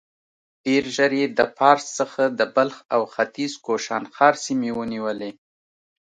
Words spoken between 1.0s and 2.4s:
يې د پارس څخه